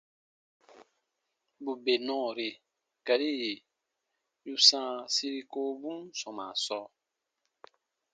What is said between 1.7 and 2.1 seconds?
bè